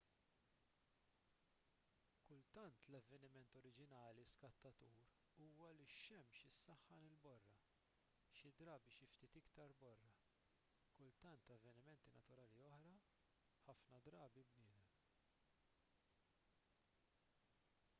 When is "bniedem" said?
14.57-14.93